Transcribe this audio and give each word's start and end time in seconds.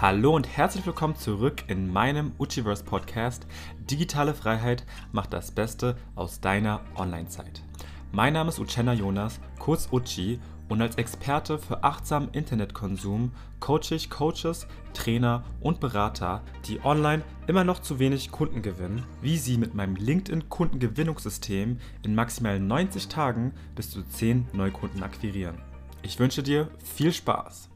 Hallo 0.00 0.34
und 0.34 0.48
herzlich 0.48 0.86
willkommen 0.86 1.14
zurück 1.14 1.64
in 1.66 1.92
meinem 1.92 2.32
Uchiverse 2.38 2.82
Podcast. 2.84 3.46
Digitale 3.90 4.32
Freiheit 4.32 4.86
macht 5.12 5.34
das 5.34 5.50
Beste 5.50 5.94
aus 6.14 6.40
deiner 6.40 6.80
Online-Zeit. 6.96 7.62
Mein 8.10 8.32
Name 8.32 8.48
ist 8.48 8.58
Uchenna 8.58 8.94
Jonas, 8.94 9.40
kurz 9.58 9.90
Uchi, 9.92 10.40
und 10.70 10.80
als 10.80 10.94
Experte 10.94 11.58
für 11.58 11.84
achtsamen 11.84 12.30
Internetkonsum 12.32 13.32
coache 13.60 13.94
ich 13.94 14.08
Coaches, 14.08 14.66
Trainer 14.94 15.44
und 15.60 15.80
Berater, 15.80 16.44
die 16.64 16.82
online 16.82 17.22
immer 17.46 17.64
noch 17.64 17.82
zu 17.82 17.98
wenig 17.98 18.30
Kunden 18.30 18.62
gewinnen, 18.62 19.04
wie 19.20 19.36
sie 19.36 19.58
mit 19.58 19.74
meinem 19.74 19.96
LinkedIn-Kundengewinnungssystem 19.96 21.76
in 22.04 22.14
maximal 22.14 22.58
90 22.58 23.08
Tagen 23.08 23.52
bis 23.74 23.90
zu 23.90 24.02
10 24.02 24.48
Neukunden 24.54 25.02
akquirieren. 25.02 25.58
Ich 26.00 26.18
wünsche 26.18 26.42
dir 26.42 26.70
viel 26.78 27.12
Spaß! 27.12 27.69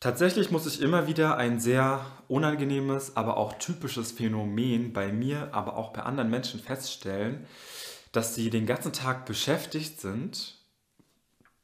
Tatsächlich 0.00 0.52
muss 0.52 0.66
ich 0.66 0.80
immer 0.80 1.08
wieder 1.08 1.36
ein 1.36 1.58
sehr 1.58 2.06
unangenehmes, 2.28 3.16
aber 3.16 3.36
auch 3.36 3.54
typisches 3.54 4.12
Phänomen 4.12 4.92
bei 4.92 5.10
mir, 5.10 5.52
aber 5.52 5.76
auch 5.76 5.92
bei 5.92 6.02
anderen 6.02 6.30
Menschen 6.30 6.60
feststellen, 6.60 7.46
dass 8.12 8.36
sie 8.36 8.48
den 8.50 8.64
ganzen 8.64 8.92
Tag 8.92 9.26
beschäftigt 9.26 10.00
sind, 10.00 10.54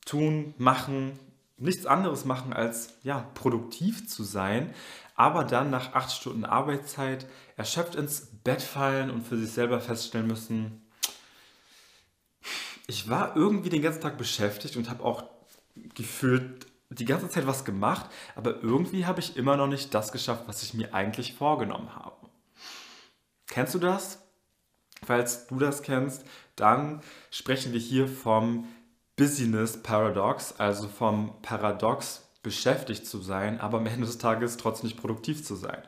tun, 0.04 0.54
machen, 0.58 1.16
nichts 1.58 1.86
anderes 1.86 2.24
machen 2.24 2.52
als 2.52 2.94
ja, 3.04 3.20
produktiv 3.34 4.08
zu 4.08 4.24
sein, 4.24 4.74
aber 5.14 5.44
dann 5.44 5.70
nach 5.70 5.94
acht 5.94 6.10
Stunden 6.10 6.44
Arbeitszeit 6.44 7.26
erschöpft 7.56 7.94
ins 7.94 8.26
Bett 8.42 8.62
fallen 8.62 9.10
und 9.10 9.22
für 9.22 9.38
sich 9.38 9.52
selber 9.52 9.80
feststellen 9.80 10.26
müssen, 10.26 10.82
ich 12.86 13.08
war 13.08 13.36
irgendwie 13.36 13.70
den 13.70 13.80
ganzen 13.80 14.02
Tag 14.02 14.18
beschäftigt 14.18 14.76
und 14.76 14.90
habe 14.90 15.04
auch 15.04 15.24
gefühlt 15.94 16.66
die 16.94 17.04
ganze 17.04 17.28
Zeit 17.28 17.46
was 17.46 17.64
gemacht, 17.64 18.10
aber 18.34 18.62
irgendwie 18.62 19.06
habe 19.06 19.20
ich 19.20 19.36
immer 19.36 19.56
noch 19.56 19.66
nicht 19.66 19.94
das 19.94 20.12
geschafft, 20.12 20.44
was 20.46 20.62
ich 20.62 20.74
mir 20.74 20.94
eigentlich 20.94 21.34
vorgenommen 21.34 21.94
habe. 21.94 22.16
Kennst 23.46 23.74
du 23.74 23.78
das? 23.78 24.20
Falls 25.04 25.46
du 25.48 25.58
das 25.58 25.82
kennst, 25.82 26.24
dann 26.56 27.02
sprechen 27.30 27.72
wir 27.72 27.80
hier 27.80 28.08
vom 28.08 28.66
Business 29.16 29.82
Paradox, 29.82 30.54
also 30.58 30.88
vom 30.88 31.34
Paradox, 31.42 32.28
beschäftigt 32.42 33.06
zu 33.06 33.18
sein, 33.18 33.60
aber 33.60 33.78
am 33.78 33.86
Ende 33.86 34.06
des 34.06 34.18
Tages 34.18 34.56
trotzdem 34.56 34.88
nicht 34.88 35.00
produktiv 35.00 35.44
zu 35.44 35.54
sein. 35.54 35.82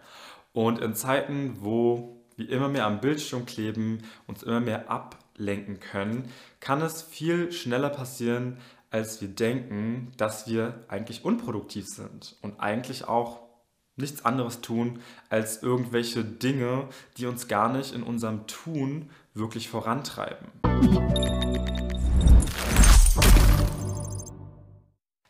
Und 0.53 0.81
in 0.81 0.95
Zeiten, 0.95 1.59
wo 1.61 2.25
wir 2.37 2.49
immer 2.49 2.69
mehr 2.69 2.87
am 2.87 3.01
Bildschirm 3.01 3.47
kleben, 3.47 4.03
uns 4.27 4.43
immer 4.43 4.61
mehr 4.61 4.91
ablenken 4.91 5.81
können, 5.81 6.31
kann 6.61 6.81
es 6.83 7.03
viel 7.03 7.53
schneller 7.53 7.91
passieren, 7.91 8.59
als 8.97 9.21
wir 9.21 9.29
denken, 9.29 10.11
dass 10.17 10.49
wir 10.49 10.83
eigentlich 10.89 11.23
unproduktiv 11.23 11.87
sind 11.87 12.35
und 12.41 12.59
eigentlich 12.61 13.07
auch 13.07 13.41
nichts 13.97 14.25
anderes 14.25 14.63
tun, 14.63 15.01
als 15.29 15.63
irgendwelche 15.63 16.25
Dinge, 16.25 16.89
die 17.19 17.27
uns 17.27 17.47
gar 17.47 17.71
nicht 17.71 17.95
in 17.95 18.03
unserem 18.03 18.47
Tun 18.47 19.11
wirklich 19.35 19.69
vorantreiben. 19.69 20.49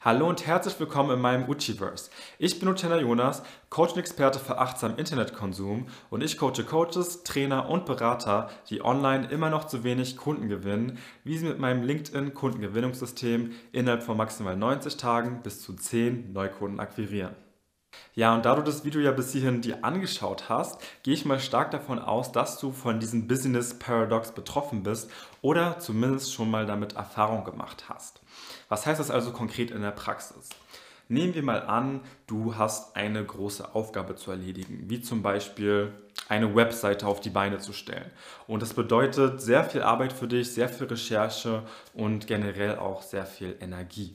Hallo 0.06 0.28
und 0.28 0.46
herzlich 0.46 0.78
willkommen 0.78 1.10
in 1.10 1.20
meinem 1.20 1.48
Uchiverse. 1.48 2.12
Ich 2.38 2.60
bin 2.60 2.68
Utena 2.68 2.96
Jonas, 2.96 3.42
Coach 3.70 3.94
und 3.94 3.98
Experte 3.98 4.38
für 4.38 4.56
achtsamen 4.56 4.98
Internetkonsum 4.98 5.88
und 6.10 6.22
ich 6.22 6.38
coache 6.38 6.62
Coaches, 6.64 7.24
Trainer 7.24 7.68
und 7.68 7.86
Berater, 7.86 8.48
die 8.70 8.84
online 8.84 9.26
immer 9.26 9.50
noch 9.50 9.64
zu 9.64 9.82
wenig 9.82 10.16
Kunden 10.16 10.46
gewinnen, 10.46 10.98
wie 11.24 11.36
sie 11.36 11.46
mit 11.46 11.58
meinem 11.58 11.82
LinkedIn 11.82 12.34
Kundengewinnungssystem 12.34 13.50
innerhalb 13.72 14.04
von 14.04 14.16
maximal 14.16 14.56
90 14.56 14.96
Tagen 14.96 15.40
bis 15.42 15.60
zu 15.60 15.72
10 15.72 16.32
Neukunden 16.32 16.78
akquirieren. 16.78 17.34
Ja, 18.14 18.34
und 18.34 18.46
da 18.46 18.54
du 18.54 18.62
das 18.62 18.84
Video 18.84 19.00
ja 19.00 19.12
bis 19.12 19.32
hierhin 19.32 19.60
dir 19.60 19.84
angeschaut 19.84 20.48
hast, 20.48 20.80
gehe 21.02 21.12
ich 21.12 21.26
mal 21.26 21.38
stark 21.38 21.70
davon 21.70 21.98
aus, 21.98 22.32
dass 22.32 22.58
du 22.58 22.72
von 22.72 22.98
diesem 22.98 23.28
Business 23.28 23.78
Paradox 23.78 24.32
betroffen 24.32 24.82
bist 24.82 25.10
oder 25.42 25.78
zumindest 25.78 26.32
schon 26.32 26.50
mal 26.50 26.64
damit 26.64 26.96
Erfahrung 26.96 27.44
gemacht 27.44 27.84
hast. 27.88 28.20
Was 28.68 28.86
heißt 28.86 29.00
das 29.00 29.10
also 29.10 29.32
konkret 29.32 29.70
in 29.70 29.82
der 29.82 29.90
Praxis? 29.90 30.48
Nehmen 31.08 31.34
wir 31.34 31.42
mal 31.42 31.62
an, 31.62 32.00
du 32.26 32.56
hast 32.56 32.96
eine 32.96 33.24
große 33.24 33.74
Aufgabe 33.74 34.16
zu 34.16 34.32
erledigen, 34.32 34.84
wie 34.88 35.00
zum 35.00 35.22
Beispiel 35.22 35.92
eine 36.28 36.56
Webseite 36.56 37.06
auf 37.06 37.20
die 37.20 37.30
Beine 37.30 37.58
zu 37.58 37.72
stellen. 37.72 38.10
Und 38.48 38.60
das 38.60 38.74
bedeutet 38.74 39.40
sehr 39.40 39.62
viel 39.62 39.82
Arbeit 39.82 40.12
für 40.12 40.26
dich, 40.26 40.52
sehr 40.52 40.68
viel 40.68 40.88
Recherche 40.88 41.62
und 41.94 42.26
generell 42.26 42.78
auch 42.78 43.02
sehr 43.02 43.24
viel 43.24 43.56
Energie. 43.60 44.14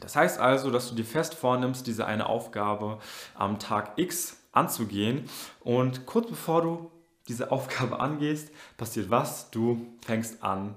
Das 0.00 0.16
heißt 0.16 0.38
also, 0.38 0.70
dass 0.70 0.88
du 0.88 0.94
dir 0.94 1.04
fest 1.04 1.34
vornimmst, 1.34 1.86
diese 1.86 2.06
eine 2.06 2.26
Aufgabe 2.26 2.98
am 3.34 3.58
Tag 3.58 3.92
X 3.96 4.36
anzugehen 4.52 5.28
und 5.60 6.06
kurz 6.06 6.28
bevor 6.28 6.62
du 6.62 6.90
diese 7.28 7.50
Aufgabe 7.52 8.00
angehst, 8.00 8.50
passiert 8.76 9.10
was? 9.10 9.50
Du 9.50 9.86
fängst 10.04 10.42
an, 10.42 10.74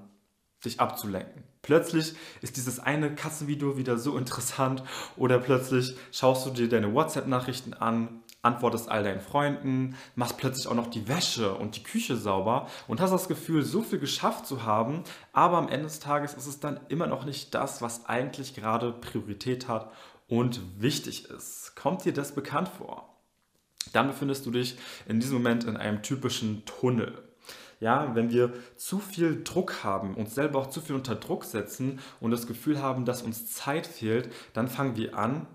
dich 0.63 0.79
abzulenken. 0.79 1.44
Plötzlich 1.61 2.16
ist 2.41 2.55
dieses 2.55 2.79
eine 2.79 3.13
Katzenvideo 3.13 3.75
wieder 3.78 3.97
so 3.97 4.17
interessant 4.17 4.83
oder 5.17 5.38
plötzlich 5.38 5.97
schaust 6.11 6.45
du 6.45 6.51
dir 6.51 6.69
deine 6.69 6.94
WhatsApp-Nachrichten 6.94 7.73
an, 7.73 8.22
antwortest 8.47 8.90
all 8.90 9.03
deinen 9.03 9.22
Freunden, 9.22 9.96
machst 10.16 10.38
plötzlich 10.38 10.68
auch 10.68 10.75
noch 10.75 10.88
die 10.88 11.08
Wäsche 11.08 11.53
und 11.53 11.75
die 11.75 11.84
Küche 11.84 12.16
sauber 12.16 12.68
und 12.88 13.02
hast 13.02 13.12
das 13.12 13.28
Gefühl, 13.28 13.63
so 13.63 13.81
viel 13.81 14.00
geschafft 14.00 14.47
zu 14.47 14.63
haben, 14.63 15.03
aber 15.34 15.58
am 15.58 15.68
Ende 15.68 15.84
des 15.84 16.00
Tages 16.00 16.34
ist 16.34 16.47
es 16.47 16.59
dann 16.59 16.80
immer 16.88 17.08
noch 17.08 17.25
nicht 17.25 17.53
das, 17.53 17.81
was 17.81 18.06
eigentlich 18.06 18.56
gerade 18.56 18.91
Priorität 18.91 19.68
hat 19.68 19.91
und 20.28 20.62
wichtig 20.80 21.30
ist. 21.30 21.75
Kommt 21.75 22.06
dir 22.06 22.13
das 22.13 22.34
bekannt 22.34 22.69
vor? 22.69 23.13
Dann 23.94 24.08
befindest 24.08 24.46
du 24.46 24.52
dich 24.52 24.78
in 25.08 25.19
diesem 25.19 25.38
Moment 25.38 25.64
in 25.64 25.78
einem 25.78 26.02
typischen 26.02 26.66
Tunnel. 26.66 27.24
Ja, 27.79 28.16
wenn 28.16 28.31
wir 28.31 28.53
zu 28.75 28.97
viel 28.97 29.44
Druck 29.44 29.84
haben, 29.84 30.16
uns 30.16 30.34
selber 30.34 30.59
auch 30.59 30.69
zu 30.69 30.81
viel 30.81 30.96
unter 30.96 31.16
Druck 31.16 31.44
setzen 31.44 32.00
und 32.19 32.31
das 32.31 32.47
Gefühl 32.47 32.81
haben, 32.81 33.06
dass 33.06 33.22
uns 33.22 33.53
Zeit 33.53 33.85
fehlt, 33.85 34.34
dann 34.53 34.68
fangen 34.68 34.96
wir 34.96 35.18
an, 35.18 35.46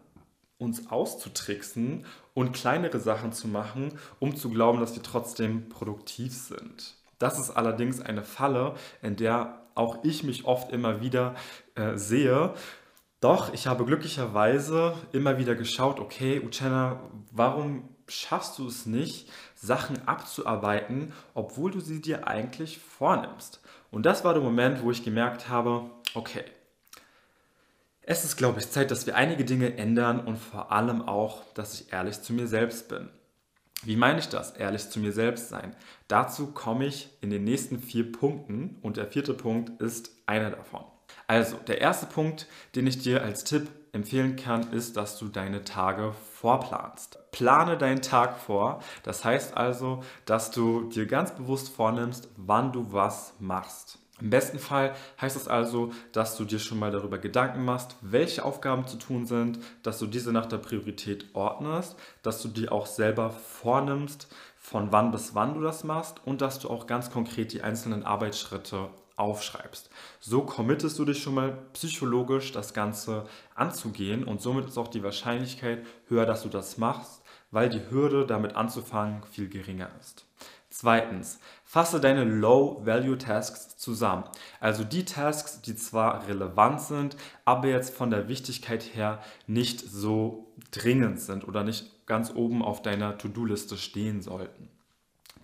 uns 0.63 0.91
auszutricksen 0.91 2.07
und 2.35 2.53
kleinere 2.53 3.01
Sachen 3.01 3.33
zu 3.33 3.49
machen, 3.49 3.99
um 4.19 4.37
zu 4.37 4.51
glauben, 4.51 4.81
dass 4.81 4.95
wir 4.95 5.03
trotzdem 5.03 5.69
produktiv 5.69 6.33
sind. 6.35 6.95
Das 7.19 7.39
ist 7.39 7.51
allerdings 7.51 8.01
eine 8.01 8.23
Falle, 8.23 8.75
in 9.03 9.17
der 9.17 9.61
auch 9.75 10.05
ich 10.05 10.23
mich 10.23 10.45
oft 10.45 10.73
immer 10.73 11.01
wieder 11.01 11.35
äh, 11.75 11.97
sehe. 11.97 12.55
Doch 13.21 13.53
ich 13.53 13.67
habe 13.67 13.85
glücklicherweise 13.85 14.95
immer 15.13 15.39
wieder 15.39 15.55
geschaut, 15.55 16.01
okay, 16.01 16.41
Uchenna, 16.45 17.01
warum 17.31 17.89
schaffst 18.09 18.59
du 18.59 18.67
es 18.67 18.87
nicht, 18.87 19.31
Sachen 19.55 20.07
abzuarbeiten, 20.09 21.13
obwohl 21.35 21.71
du 21.71 21.81
sie 21.81 22.01
dir 22.01 22.27
eigentlich 22.27 22.79
vornimmst? 22.79 23.61
Und 23.91 24.05
das 24.05 24.25
war 24.25 24.35
der 24.35 24.43
Moment, 24.43 24.83
wo 24.83 24.91
ich 24.91 25.05
gemerkt 25.05 25.49
habe, 25.49 25.91
okay, 26.15 26.45
es 28.05 28.25
ist, 28.25 28.37
glaube 28.37 28.59
ich, 28.59 28.71
Zeit, 28.71 28.91
dass 28.91 29.07
wir 29.07 29.17
einige 29.17 29.45
Dinge 29.45 29.77
ändern 29.77 30.21
und 30.21 30.37
vor 30.37 30.73
allem 30.73 31.03
auch, 31.03 31.43
dass 31.55 31.75
ich 31.75 31.93
ehrlich 31.93 32.21
zu 32.21 32.33
mir 32.33 32.49
selbst 32.49 32.89
bin. 32.89 33.09
Wie 33.85 33.97
meine 33.97 34.19
ich 34.19 34.29
das, 34.29 34.53
ehrlich 34.53 34.91
zu 34.91 35.01
mir 35.01 35.13
selbst 35.13 35.49
sein? 35.49 35.75
Dazu 36.09 36.49
komme 36.49 36.87
ich 36.87 37.11
in 37.21 37.31
den 37.31 37.45
nächsten 37.45 37.81
vier 37.81 38.11
Punkten 38.11 38.79
und 38.83 38.97
der 38.97 39.07
vierte 39.07 39.35
Punkt 39.35 39.81
ist 39.81 40.11
einer 40.27 40.51
davon. 40.51 40.85
Also, 41.27 41.57
der 41.67 41.81
erste 41.81 42.07
Punkt, 42.07 42.47
den 42.75 42.87
ich 42.87 42.99
dir 42.99 43.23
als 43.23 43.45
Tipp 43.45 43.69
empfehlen 43.93 44.37
kann, 44.37 44.73
ist, 44.73 44.97
dass 44.97 45.19
du 45.19 45.29
deine 45.29 45.65
Tage 45.65 46.13
vorplanst. 46.35 47.19
Plane 47.31 47.77
deinen 47.77 48.03
Tag 48.03 48.39
vor. 48.39 48.83
Das 49.03 49.25
heißt 49.25 49.57
also, 49.57 50.03
dass 50.25 50.51
du 50.51 50.89
dir 50.89 51.07
ganz 51.07 51.33
bewusst 51.33 51.69
vornimmst, 51.69 52.29
wann 52.37 52.73
du 52.73 52.93
was 52.93 53.35
machst. 53.39 53.99
Im 54.21 54.31
besten 54.31 54.59
Fall 54.59 54.95
heißt 55.21 55.37
es 55.37 55.49
also, 55.49 55.93
dass 56.13 56.37
du 56.37 56.45
dir 56.45 56.59
schon 56.59 56.79
mal 56.79 56.93
darüber 56.93 57.19
Gedanken 57.19 57.65
machst, 57.65 57.97
welche 58.03 58.45
Aufgaben 58.45 58.87
zu 58.87 58.97
tun 58.97 59.27
sind, 59.27 59.59
dass 59.83 59.99
du 59.99 60.07
diese 60.07 60.33
nach 60.33 60.47
der 60.47 60.59
Priorität 60.59 61.27
ordnest, 61.33 61.97
dass 62.23 62.43
du 62.43 62.49
dir 62.49 62.73
auch 62.73 62.87
selber 62.87 63.31
vornimmst, 63.31 64.29
von 64.59 64.93
wann 64.93 65.11
bis 65.11 65.35
wann 65.35 65.55
du 65.55 65.61
das 65.61 65.83
machst 65.83 66.21
und 66.25 66.41
dass 66.41 66.61
du 66.61 66.71
auch 66.71 66.87
ganz 66.87 67.11
konkret 67.11 67.53
die 67.53 67.63
einzelnen 67.63 68.05
Arbeitsschritte 68.05 68.91
aufschreibst. 69.17 69.91
So 70.21 70.43
committest 70.43 70.99
du 70.99 71.05
dich 71.05 71.23
schon 71.23 71.35
mal 71.35 71.59
psychologisch 71.73 72.53
das 72.53 72.75
Ganze 72.75 73.27
anzugehen 73.55 74.25
und 74.25 74.41
somit 74.41 74.67
ist 74.67 74.79
auch 74.79 74.89
die 74.89 75.03
Wahrscheinlichkeit 75.03 75.85
höher, 76.09 76.27
dass 76.27 76.43
du 76.43 76.49
das 76.49 76.79
machst, 76.79 77.23
weil 77.51 77.69
die 77.69 77.91
Hürde 77.91 78.27
damit 78.27 78.57
anzufangen 78.57 79.23
viel 79.25 79.49
geringer 79.49 79.91
ist. 80.01 80.27
Zweitens, 80.73 81.39
fasse 81.67 82.01
deine 82.01 82.25
Low-Value-Tasks 82.25 83.77
zusammen. 83.77 84.25
Also 84.59 84.85
die 84.85 85.05
Tasks, 85.05 85.61
die 85.61 85.77
zwar 85.77 86.27
relevant 86.27 86.81
sind, 86.81 87.15
aber 87.45 87.69
jetzt 87.69 87.95
von 87.95 88.09
der 88.09 88.27
Wichtigkeit 88.27 88.95
her 88.95 89.23
nicht 89.47 89.81
so 89.81 90.51
dringend 90.71 91.21
sind 91.21 91.47
oder 91.47 91.63
nicht 91.63 92.07
ganz 92.07 92.33
oben 92.35 92.63
auf 92.63 92.81
deiner 92.81 93.19
To-Do-Liste 93.19 93.77
stehen 93.77 94.23
sollten. 94.23 94.71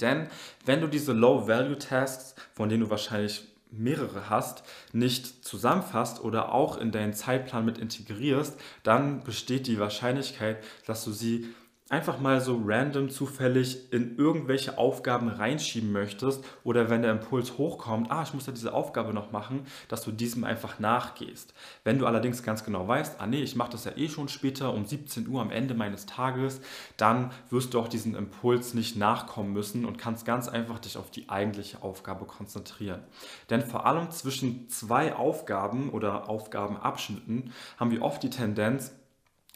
Denn 0.00 0.28
wenn 0.64 0.80
du 0.80 0.86
diese 0.86 1.12
Low-Value-Tasks, 1.12 2.34
von 2.54 2.70
denen 2.70 2.84
du 2.84 2.90
wahrscheinlich 2.90 3.46
mehrere 3.70 4.30
hast, 4.30 4.62
nicht 4.94 5.44
zusammenfasst 5.44 6.24
oder 6.24 6.54
auch 6.54 6.78
in 6.78 6.90
deinen 6.90 7.12
Zeitplan 7.12 7.66
mit 7.66 7.76
integrierst, 7.76 8.58
dann 8.82 9.22
besteht 9.24 9.66
die 9.66 9.78
Wahrscheinlichkeit, 9.78 10.64
dass 10.86 11.04
du 11.04 11.12
sie 11.12 11.54
einfach 11.90 12.18
mal 12.18 12.40
so 12.40 12.60
random 12.64 13.08
zufällig 13.08 13.92
in 13.92 14.18
irgendwelche 14.18 14.76
Aufgaben 14.76 15.28
reinschieben 15.28 15.90
möchtest 15.90 16.44
oder 16.62 16.90
wenn 16.90 17.02
der 17.02 17.12
Impuls 17.12 17.56
hochkommt, 17.56 18.10
ah, 18.10 18.22
ich 18.22 18.34
muss 18.34 18.46
ja 18.46 18.52
diese 18.52 18.74
Aufgabe 18.74 19.14
noch 19.14 19.32
machen, 19.32 19.66
dass 19.88 20.02
du 20.02 20.12
diesem 20.12 20.44
einfach 20.44 20.78
nachgehst. 20.78 21.54
Wenn 21.84 21.98
du 21.98 22.06
allerdings 22.06 22.42
ganz 22.42 22.62
genau 22.62 22.86
weißt, 22.86 23.20
ah 23.20 23.26
nee, 23.26 23.42
ich 23.42 23.56
mache 23.56 23.72
das 23.72 23.84
ja 23.84 23.96
eh 23.96 24.08
schon 24.08 24.28
später 24.28 24.74
um 24.74 24.84
17 24.84 25.28
Uhr 25.28 25.40
am 25.40 25.50
Ende 25.50 25.74
meines 25.74 26.04
Tages, 26.04 26.60
dann 26.98 27.30
wirst 27.48 27.72
du 27.72 27.80
auch 27.80 27.88
diesen 27.88 28.14
Impuls 28.14 28.74
nicht 28.74 28.96
nachkommen 28.96 29.52
müssen 29.54 29.86
und 29.86 29.96
kannst 29.96 30.26
ganz 30.26 30.48
einfach 30.48 30.78
dich 30.78 30.98
auf 30.98 31.10
die 31.10 31.30
eigentliche 31.30 31.82
Aufgabe 31.82 32.26
konzentrieren. 32.26 33.00
Denn 33.48 33.62
vor 33.62 33.86
allem 33.86 34.10
zwischen 34.10 34.68
zwei 34.68 35.14
Aufgaben 35.14 35.88
oder 35.88 36.28
Aufgabenabschnitten 36.28 37.52
haben 37.78 37.90
wir 37.90 38.02
oft 38.02 38.22
die 38.22 38.30
Tendenz, 38.30 38.92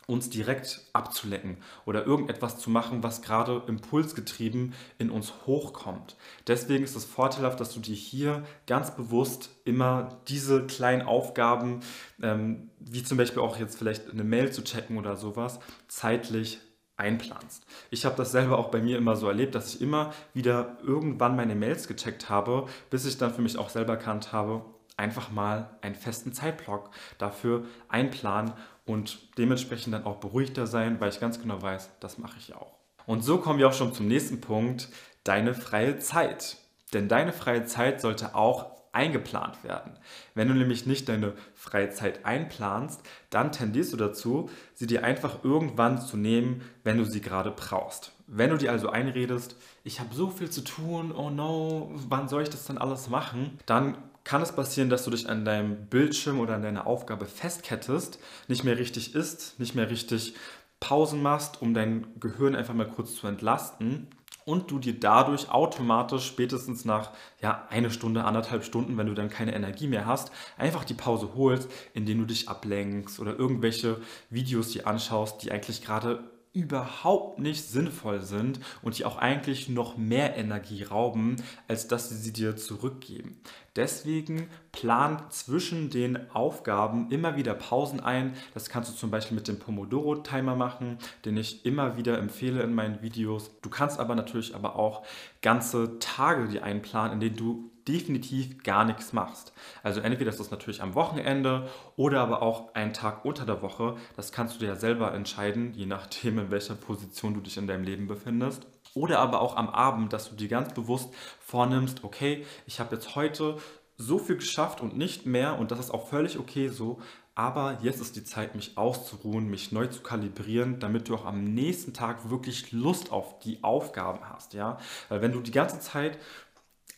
uns 0.06 0.30
direkt 0.30 0.82
abzulecken 0.92 1.56
oder 1.84 2.06
irgendetwas 2.06 2.58
zu 2.58 2.70
machen, 2.70 3.02
was 3.02 3.22
gerade 3.22 3.62
impulsgetrieben 3.66 4.74
in 4.98 5.10
uns 5.10 5.32
hochkommt. 5.46 6.16
Deswegen 6.46 6.84
ist 6.84 6.96
es 6.96 7.04
vorteilhaft, 7.04 7.60
dass 7.60 7.72
du 7.72 7.80
dir 7.80 7.94
hier 7.94 8.42
ganz 8.66 8.94
bewusst 8.94 9.50
immer 9.64 10.20
diese 10.28 10.66
kleinen 10.66 11.02
Aufgaben, 11.02 11.80
ähm, 12.22 12.70
wie 12.78 13.02
zum 13.02 13.18
Beispiel 13.18 13.42
auch 13.42 13.58
jetzt 13.58 13.78
vielleicht 13.78 14.10
eine 14.10 14.24
Mail 14.24 14.52
zu 14.52 14.62
checken 14.64 14.98
oder 14.98 15.16
sowas, 15.16 15.60
zeitlich 15.88 16.60
einplanst. 16.96 17.66
Ich 17.90 18.04
habe 18.04 18.16
das 18.16 18.32
selber 18.32 18.58
auch 18.58 18.70
bei 18.70 18.80
mir 18.80 18.98
immer 18.98 19.16
so 19.16 19.26
erlebt, 19.26 19.54
dass 19.54 19.74
ich 19.74 19.80
immer 19.80 20.12
wieder 20.34 20.78
irgendwann 20.82 21.36
meine 21.36 21.54
Mails 21.54 21.88
gecheckt 21.88 22.28
habe, 22.28 22.66
bis 22.90 23.06
ich 23.06 23.18
dann 23.18 23.34
für 23.34 23.42
mich 23.42 23.58
auch 23.58 23.70
selber 23.70 23.94
erkannt 23.94 24.32
habe, 24.32 24.64
einfach 24.96 25.30
mal 25.30 25.70
einen 25.80 25.94
festen 25.94 26.32
Zeitblock 26.32 26.90
dafür 27.18 27.64
einplanen 27.88 28.52
und 28.84 29.36
dementsprechend 29.38 29.94
dann 29.94 30.04
auch 30.04 30.16
beruhigter 30.16 30.66
sein, 30.66 31.00
weil 31.00 31.10
ich 31.10 31.20
ganz 31.20 31.40
genau 31.40 31.60
weiß, 31.62 31.90
das 32.00 32.18
mache 32.18 32.38
ich 32.38 32.54
auch. 32.54 32.78
Und 33.06 33.22
so 33.22 33.38
kommen 33.38 33.58
wir 33.58 33.68
auch 33.68 33.72
schon 33.72 33.92
zum 33.92 34.08
nächsten 34.08 34.40
Punkt, 34.40 34.88
deine 35.24 35.54
freie 35.54 35.98
Zeit. 35.98 36.56
Denn 36.92 37.08
deine 37.08 37.32
freie 37.32 37.64
Zeit 37.64 38.00
sollte 38.00 38.34
auch 38.34 38.72
eingeplant 38.92 39.64
werden. 39.64 39.98
Wenn 40.34 40.48
du 40.48 40.54
nämlich 40.54 40.86
nicht 40.86 41.08
deine 41.08 41.32
freie 41.54 41.90
Zeit 41.90 42.26
einplanst, 42.26 43.00
dann 43.30 43.50
tendierst 43.50 43.92
du 43.94 43.96
dazu, 43.96 44.50
sie 44.74 44.86
dir 44.86 45.02
einfach 45.02 45.44
irgendwann 45.44 45.98
zu 46.00 46.18
nehmen, 46.18 46.60
wenn 46.84 46.98
du 46.98 47.04
sie 47.04 47.22
gerade 47.22 47.50
brauchst. 47.50 48.12
Wenn 48.26 48.50
du 48.50 48.58
dir 48.58 48.70
also 48.70 48.90
einredest, 48.90 49.56
ich 49.82 49.98
habe 49.98 50.14
so 50.14 50.28
viel 50.28 50.50
zu 50.50 50.62
tun, 50.62 51.12
oh 51.12 51.30
no, 51.30 51.90
wann 52.08 52.28
soll 52.28 52.42
ich 52.42 52.50
das 52.50 52.66
dann 52.66 52.78
alles 52.78 53.08
machen? 53.08 53.58
Dann 53.64 53.96
kann 54.24 54.42
es 54.42 54.52
passieren, 54.52 54.90
dass 54.90 55.04
du 55.04 55.10
dich 55.10 55.28
an 55.28 55.44
deinem 55.44 55.86
Bildschirm 55.86 56.40
oder 56.40 56.54
an 56.54 56.62
deiner 56.62 56.86
Aufgabe 56.86 57.26
festkettest, 57.26 58.18
nicht 58.48 58.64
mehr 58.64 58.78
richtig 58.78 59.14
isst, 59.14 59.58
nicht 59.58 59.74
mehr 59.74 59.90
richtig 59.90 60.34
Pausen 60.80 61.22
machst, 61.22 61.62
um 61.62 61.74
dein 61.74 62.06
Gehirn 62.18 62.56
einfach 62.56 62.74
mal 62.74 62.88
kurz 62.88 63.14
zu 63.14 63.26
entlasten 63.26 64.08
und 64.44 64.70
du 64.70 64.78
dir 64.78 64.98
dadurch 64.98 65.50
automatisch 65.50 66.26
spätestens 66.26 66.84
nach 66.84 67.10
ja, 67.40 67.66
eine 67.70 67.90
Stunde, 67.90 68.24
anderthalb 68.24 68.64
Stunden, 68.64 68.96
wenn 68.96 69.06
du 69.06 69.14
dann 69.14 69.28
keine 69.28 69.54
Energie 69.54 69.86
mehr 69.86 70.06
hast, 70.06 70.32
einfach 70.56 70.84
die 70.84 70.94
Pause 70.94 71.30
holst, 71.36 71.70
indem 71.94 72.18
du 72.18 72.24
dich 72.24 72.48
ablenkst 72.48 73.20
oder 73.20 73.38
irgendwelche 73.38 74.00
Videos 74.30 74.70
dir 74.70 74.86
anschaust, 74.86 75.42
die 75.42 75.52
eigentlich 75.52 75.84
gerade 75.84 76.31
überhaupt 76.52 77.38
nicht 77.38 77.64
sinnvoll 77.64 78.20
sind 78.20 78.60
und 78.82 78.98
die 78.98 79.04
auch 79.06 79.16
eigentlich 79.16 79.70
noch 79.70 79.96
mehr 79.96 80.36
Energie 80.36 80.82
rauben, 80.82 81.36
als 81.66 81.88
dass 81.88 82.10
sie 82.10 82.16
sie 82.16 82.32
dir 82.32 82.56
zurückgeben. 82.56 83.40
Deswegen 83.74 84.48
plan 84.70 85.22
zwischen 85.30 85.88
den 85.88 86.30
Aufgaben 86.30 87.10
immer 87.10 87.36
wieder 87.36 87.54
Pausen 87.54 88.00
ein. 88.00 88.34
Das 88.52 88.68
kannst 88.68 88.90
du 88.92 88.96
zum 88.96 89.10
Beispiel 89.10 89.34
mit 89.34 89.48
dem 89.48 89.58
Pomodoro-Timer 89.58 90.54
machen, 90.54 90.98
den 91.24 91.38
ich 91.38 91.64
immer 91.64 91.96
wieder 91.96 92.18
empfehle 92.18 92.62
in 92.62 92.74
meinen 92.74 93.00
Videos. 93.00 93.50
Du 93.62 93.70
kannst 93.70 93.98
aber 93.98 94.14
natürlich 94.14 94.54
aber 94.54 94.76
auch 94.76 95.06
ganze 95.40 95.98
Tage 96.00 96.48
dir 96.48 96.64
einplanen, 96.64 97.14
in 97.14 97.20
denen 97.20 97.36
du 97.36 97.71
definitiv 97.88 98.62
gar 98.62 98.84
nichts 98.84 99.12
machst. 99.12 99.52
Also 99.82 100.00
entweder 100.00 100.30
ist 100.30 100.40
das 100.40 100.50
natürlich 100.50 100.82
am 100.82 100.94
Wochenende 100.94 101.68
oder 101.96 102.20
aber 102.20 102.42
auch 102.42 102.74
einen 102.74 102.92
Tag 102.92 103.24
unter 103.24 103.46
der 103.46 103.62
Woche. 103.62 103.96
Das 104.16 104.32
kannst 104.32 104.54
du 104.54 104.58
dir 104.60 104.68
ja 104.68 104.76
selber 104.76 105.12
entscheiden, 105.14 105.74
je 105.74 105.86
nachdem, 105.86 106.38
in 106.38 106.50
welcher 106.50 106.74
Position 106.74 107.34
du 107.34 107.40
dich 107.40 107.56
in 107.56 107.66
deinem 107.66 107.84
Leben 107.84 108.06
befindest. 108.06 108.66
Oder 108.94 109.20
aber 109.20 109.40
auch 109.40 109.56
am 109.56 109.68
Abend, 109.68 110.12
dass 110.12 110.28
du 110.28 110.36
dir 110.36 110.48
ganz 110.48 110.74
bewusst 110.74 111.14
vornimmst, 111.40 112.04
okay, 112.04 112.44
ich 112.66 112.78
habe 112.78 112.94
jetzt 112.94 113.14
heute 113.16 113.56
so 113.96 114.18
viel 114.18 114.36
geschafft 114.36 114.80
und 114.80 114.96
nicht 114.96 115.26
mehr 115.26 115.58
und 115.58 115.70
das 115.70 115.78
ist 115.78 115.90
auch 115.90 116.08
völlig 116.08 116.38
okay 116.38 116.68
so. 116.68 117.00
Aber 117.34 117.78
jetzt 117.80 118.00
ist 118.00 118.16
die 118.16 118.24
Zeit, 118.24 118.54
mich 118.54 118.76
auszuruhen, 118.76 119.48
mich 119.48 119.72
neu 119.72 119.86
zu 119.86 120.02
kalibrieren, 120.02 120.80
damit 120.80 121.08
du 121.08 121.14
auch 121.14 121.24
am 121.24 121.44
nächsten 121.44 121.94
Tag 121.94 122.28
wirklich 122.28 122.72
Lust 122.72 123.10
auf 123.10 123.38
die 123.38 123.64
Aufgaben 123.64 124.28
hast. 124.28 124.52
Ja? 124.52 124.76
Weil 125.08 125.22
wenn 125.22 125.32
du 125.32 125.40
die 125.40 125.50
ganze 125.50 125.80
Zeit 125.80 126.18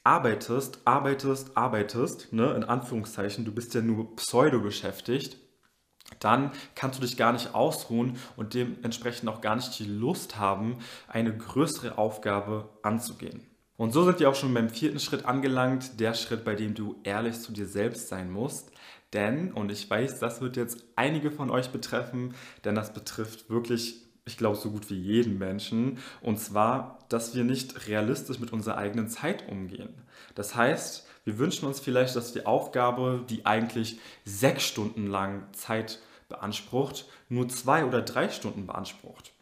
arbeitest, 0.04 0.80
arbeitest, 0.84 1.56
arbeitest, 1.56 2.32
ne, 2.32 2.52
in 2.54 2.64
Anführungszeichen, 2.64 3.44
du 3.44 3.52
bist 3.52 3.74
ja 3.74 3.80
nur 3.80 4.14
pseudo 4.16 4.60
beschäftigt, 4.60 5.38
dann 6.20 6.52
kannst 6.74 6.98
du 6.98 7.02
dich 7.02 7.16
gar 7.16 7.32
nicht 7.32 7.54
ausruhen 7.54 8.18
und 8.36 8.54
dementsprechend 8.54 9.28
auch 9.28 9.40
gar 9.40 9.56
nicht 9.56 9.78
die 9.78 9.86
Lust 9.86 10.38
haben, 10.38 10.78
eine 11.08 11.36
größere 11.36 11.96
Aufgabe 11.96 12.68
anzugehen. 12.82 13.42
Und 13.76 13.92
so 13.92 14.04
sind 14.04 14.20
wir 14.20 14.28
auch 14.28 14.34
schon 14.34 14.54
beim 14.54 14.68
vierten 14.68 15.00
Schritt 15.00 15.24
angelangt, 15.24 15.98
der 15.98 16.14
Schritt, 16.14 16.44
bei 16.44 16.54
dem 16.54 16.74
du 16.74 16.96
ehrlich 17.02 17.40
zu 17.40 17.52
dir 17.52 17.66
selbst 17.66 18.08
sein 18.08 18.30
musst. 18.30 18.70
Denn, 19.12 19.52
und 19.52 19.72
ich 19.72 19.88
weiß, 19.88 20.20
das 20.20 20.40
wird 20.40 20.56
jetzt 20.56 20.84
einige 20.96 21.30
von 21.30 21.50
euch 21.50 21.70
betreffen, 21.70 22.34
denn 22.64 22.74
das 22.74 22.92
betrifft 22.92 23.48
wirklich 23.48 24.03
ich 24.26 24.38
glaube, 24.38 24.56
so 24.56 24.70
gut 24.70 24.88
wie 24.90 24.98
jeden 24.98 25.38
Menschen. 25.38 25.98
Und 26.22 26.38
zwar, 26.38 26.98
dass 27.08 27.34
wir 27.34 27.44
nicht 27.44 27.88
realistisch 27.88 28.38
mit 28.38 28.52
unserer 28.52 28.78
eigenen 28.78 29.08
Zeit 29.08 29.48
umgehen. 29.48 29.94
Das 30.34 30.54
heißt, 30.54 31.06
wir 31.24 31.38
wünschen 31.38 31.66
uns 31.66 31.80
vielleicht, 31.80 32.16
dass 32.16 32.32
die 32.32 32.46
Aufgabe, 32.46 33.24
die 33.28 33.44
eigentlich 33.46 33.98
sechs 34.24 34.64
Stunden 34.64 35.06
lang 35.06 35.44
Zeit 35.52 36.00
beansprucht, 36.28 37.06
nur 37.28 37.48
zwei 37.48 37.84
oder 37.84 38.02
drei 38.02 38.28
Stunden 38.28 38.66
beansprucht. 38.66 39.33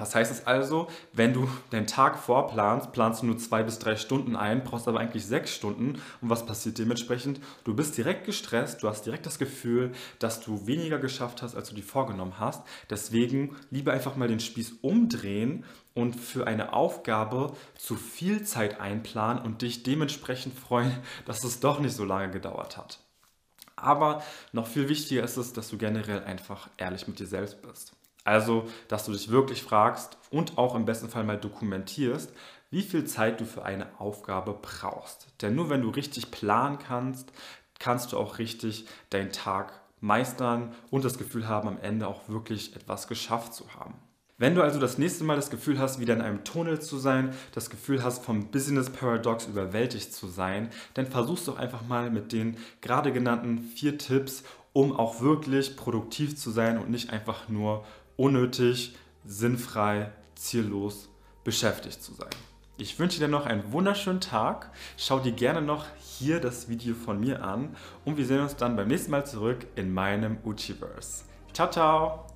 Was 0.00 0.14
heißt 0.14 0.32
es 0.32 0.46
also, 0.46 0.88
wenn 1.12 1.34
du 1.34 1.46
deinen 1.68 1.86
Tag 1.86 2.18
vorplanst, 2.18 2.90
planst 2.92 3.20
du 3.20 3.26
nur 3.26 3.36
zwei 3.36 3.62
bis 3.62 3.78
drei 3.78 3.96
Stunden 3.96 4.34
ein, 4.34 4.64
brauchst 4.64 4.88
aber 4.88 4.98
eigentlich 4.98 5.26
sechs 5.26 5.54
Stunden. 5.54 6.00
Und 6.22 6.30
was 6.30 6.46
passiert 6.46 6.78
dementsprechend? 6.78 7.38
Du 7.64 7.74
bist 7.74 7.98
direkt 7.98 8.24
gestresst, 8.24 8.82
du 8.82 8.88
hast 8.88 9.04
direkt 9.04 9.26
das 9.26 9.38
Gefühl, 9.38 9.92
dass 10.18 10.40
du 10.40 10.66
weniger 10.66 10.98
geschafft 10.98 11.42
hast, 11.42 11.54
als 11.54 11.68
du 11.68 11.74
dir 11.74 11.82
vorgenommen 11.82 12.38
hast. 12.38 12.62
Deswegen 12.88 13.54
lieber 13.70 13.92
einfach 13.92 14.16
mal 14.16 14.26
den 14.26 14.40
Spieß 14.40 14.76
umdrehen 14.80 15.64
und 15.92 16.16
für 16.16 16.46
eine 16.46 16.72
Aufgabe 16.72 17.52
zu 17.76 17.94
viel 17.94 18.42
Zeit 18.44 18.80
einplanen 18.80 19.42
und 19.42 19.60
dich 19.60 19.82
dementsprechend 19.82 20.58
freuen, 20.58 20.96
dass 21.26 21.44
es 21.44 21.60
doch 21.60 21.78
nicht 21.78 21.94
so 21.94 22.06
lange 22.06 22.30
gedauert 22.30 22.78
hat. 22.78 23.00
Aber 23.76 24.22
noch 24.52 24.66
viel 24.66 24.88
wichtiger 24.88 25.24
ist 25.24 25.36
es, 25.36 25.52
dass 25.52 25.68
du 25.68 25.76
generell 25.76 26.24
einfach 26.24 26.70
ehrlich 26.78 27.06
mit 27.06 27.18
dir 27.18 27.26
selbst 27.26 27.60
bist. 27.60 27.92
Also, 28.24 28.68
dass 28.88 29.06
du 29.06 29.12
dich 29.12 29.30
wirklich 29.30 29.62
fragst 29.62 30.18
und 30.30 30.58
auch 30.58 30.74
im 30.74 30.84
besten 30.84 31.08
Fall 31.08 31.24
mal 31.24 31.38
dokumentierst, 31.38 32.32
wie 32.70 32.82
viel 32.82 33.04
Zeit 33.04 33.40
du 33.40 33.44
für 33.44 33.64
eine 33.64 33.86
Aufgabe 33.98 34.56
brauchst. 34.60 35.26
Denn 35.42 35.54
nur 35.54 35.70
wenn 35.70 35.82
du 35.82 35.90
richtig 35.90 36.30
planen 36.30 36.78
kannst, 36.78 37.32
kannst 37.78 38.12
du 38.12 38.18
auch 38.18 38.38
richtig 38.38 38.86
deinen 39.10 39.32
Tag 39.32 39.80
meistern 40.00 40.72
und 40.90 41.04
das 41.04 41.18
Gefühl 41.18 41.48
haben, 41.48 41.68
am 41.68 41.78
Ende 41.80 42.06
auch 42.06 42.28
wirklich 42.28 42.76
etwas 42.76 43.08
geschafft 43.08 43.54
zu 43.54 43.74
haben. 43.74 43.94
Wenn 44.38 44.54
du 44.54 44.62
also 44.62 44.80
das 44.80 44.96
nächste 44.96 45.22
Mal 45.24 45.36
das 45.36 45.50
Gefühl 45.50 45.78
hast, 45.78 46.00
wieder 46.00 46.14
in 46.14 46.22
einem 46.22 46.44
Tunnel 46.44 46.80
zu 46.80 46.96
sein, 46.96 47.34
das 47.52 47.68
Gefühl 47.68 48.02
hast, 48.02 48.24
vom 48.24 48.50
Business 48.50 48.88
Paradox 48.88 49.46
überwältigt 49.46 50.14
zu 50.14 50.28
sein, 50.28 50.70
dann 50.94 51.06
versuchst 51.06 51.46
doch 51.46 51.58
einfach 51.58 51.86
mal 51.86 52.10
mit 52.10 52.32
den 52.32 52.56
gerade 52.80 53.12
genannten 53.12 53.58
vier 53.58 53.98
Tipps, 53.98 54.42
um 54.72 54.96
auch 54.96 55.20
wirklich 55.20 55.76
produktiv 55.76 56.36
zu 56.38 56.50
sein 56.50 56.78
und 56.78 56.88
nicht 56.88 57.10
einfach 57.10 57.50
nur 57.50 57.84
unnötig, 58.20 58.94
sinnfrei, 59.24 60.12
ziellos 60.34 61.08
beschäftigt 61.42 62.02
zu 62.02 62.12
sein. 62.12 62.28
Ich 62.76 62.98
wünsche 62.98 63.18
dir 63.18 63.28
noch 63.28 63.46
einen 63.46 63.72
wunderschönen 63.72 64.20
Tag. 64.20 64.70
Schau 64.96 65.18
dir 65.18 65.32
gerne 65.32 65.60
noch 65.62 65.86
hier 65.98 66.40
das 66.40 66.68
Video 66.68 66.94
von 66.94 67.18
mir 67.18 67.42
an 67.42 67.76
und 68.04 68.16
wir 68.16 68.26
sehen 68.26 68.40
uns 68.40 68.56
dann 68.56 68.76
beim 68.76 68.88
nächsten 68.88 69.10
Mal 69.10 69.26
zurück 69.26 69.66
in 69.74 69.92
meinem 69.92 70.38
Uchiverse. 70.44 71.24
Ciao, 71.52 71.70
ciao! 71.70 72.29